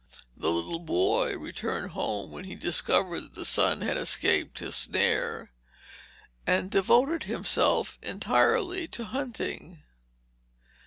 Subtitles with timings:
[0.35, 5.51] The little boy returned home when he discovered that the sun had escaped his snare,
[6.47, 9.83] and devoted himself entirely to hunting.